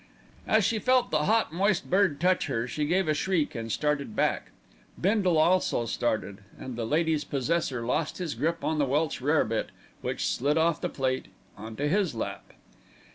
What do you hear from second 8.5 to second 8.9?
on the